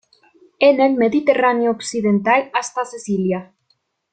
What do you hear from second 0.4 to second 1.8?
En el Mediterráneo